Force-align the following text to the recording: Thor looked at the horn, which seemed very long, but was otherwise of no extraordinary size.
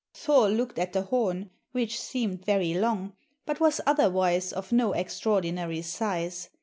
Thor 0.15 0.49
looked 0.49 0.79
at 0.79 0.93
the 0.93 1.03
horn, 1.03 1.51
which 1.73 2.01
seemed 2.01 2.43
very 2.43 2.73
long, 2.73 3.13
but 3.45 3.59
was 3.59 3.79
otherwise 3.85 4.51
of 4.51 4.71
no 4.71 4.93
extraordinary 4.93 5.83
size. 5.83 6.49